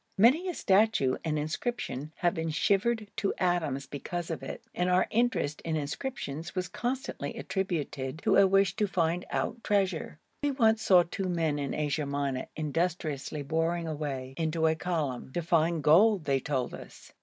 Many 0.17 0.49
a 0.49 0.55
statue 0.55 1.17
and 1.23 1.37
inscription 1.37 2.11
has 2.15 2.33
been 2.33 2.49
shivered 2.49 3.11
to 3.17 3.35
atoms 3.37 3.85
because 3.85 4.31
of 4.31 4.41
it, 4.41 4.63
and 4.73 4.89
our 4.89 5.05
interest 5.11 5.61
in 5.61 5.75
inscriptions 5.75 6.55
was 6.55 6.67
constantly 6.69 7.35
attributed 7.35 8.17
to 8.23 8.37
a 8.37 8.47
wish 8.47 8.75
to 8.77 8.87
find 8.87 9.25
out 9.29 9.63
treasure. 9.63 10.17
We 10.41 10.49
once 10.49 10.81
saw 10.81 11.03
two 11.03 11.29
men 11.29 11.59
in 11.59 11.75
Asia 11.75 12.07
Minor 12.07 12.47
industriously 12.55 13.43
boring 13.43 13.87
away 13.87 14.33
into 14.37 14.65
a 14.65 14.73
column 14.73 15.31
to 15.33 15.43
find 15.43 15.83
gold 15.83 16.25
they 16.25 16.39
told 16.39 16.73
us. 16.73 17.13